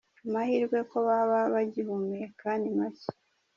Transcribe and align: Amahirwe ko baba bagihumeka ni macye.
Amahirwe 0.25 0.79
ko 0.89 0.97
baba 1.07 1.39
bagihumeka 1.53 2.49
ni 2.61 2.71
macye. 2.77 3.09